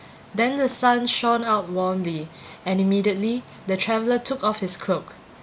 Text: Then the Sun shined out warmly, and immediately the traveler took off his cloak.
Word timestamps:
Then 0.33 0.57
the 0.57 0.67
Sun 0.67 1.05
shined 1.05 1.45
out 1.45 1.69
warmly, 1.69 2.27
and 2.65 2.81
immediately 2.81 3.43
the 3.67 3.77
traveler 3.77 4.17
took 4.17 4.43
off 4.43 4.57
his 4.57 4.75
cloak. 4.75 5.13